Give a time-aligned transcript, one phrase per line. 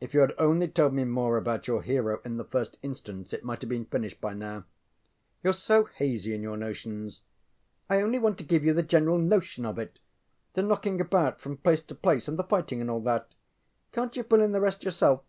[0.00, 3.42] If you had only told me more about your hero in the first instance it
[3.42, 4.64] might have been finished by now.
[5.42, 7.22] YouŌĆÖre so hazy in your notions.
[7.88, 9.98] ŌĆØ ŌĆ£I only want to give you the general notion of it
[10.52, 13.34] the knocking about from place to place and the fighting and all that.
[13.94, 15.22] CanŌĆÖt you fill in the rest yourself?